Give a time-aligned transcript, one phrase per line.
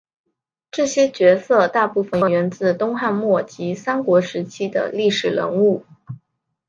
[0.71, 5.85] 这些角色大部份源自东汉末及三国时期的历史人物。